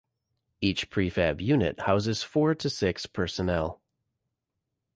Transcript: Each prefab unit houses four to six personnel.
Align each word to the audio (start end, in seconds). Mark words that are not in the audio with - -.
Each 0.61 0.89
prefab 0.89 1.41
unit 1.41 1.81
houses 1.81 2.23
four 2.23 2.55
to 2.55 2.71
six 2.71 3.05
personnel. 3.05 3.81